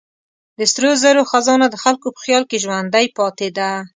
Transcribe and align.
د 0.59 0.61
سرو 0.71 0.91
زرو 1.03 1.21
خزانه 1.31 1.67
د 1.69 1.75
خلکو 1.83 2.07
په 2.15 2.19
خیال 2.23 2.43
کې 2.49 2.61
ژوندۍ 2.63 3.07
پاتې 3.17 3.47
ده. 3.57 3.69